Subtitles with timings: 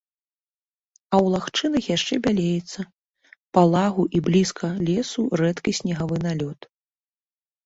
[1.01, 2.79] А ў лагчынах яшчэ бялеецца,
[3.59, 6.59] па лагу і блізка лесу, рэдкі снегавы налёт.